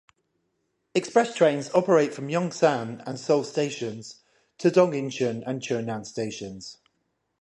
[0.95, 4.23] Express trains operate from Yongsan and Seoul Stations
[4.57, 6.79] to Dongincheon and Cheonan stations.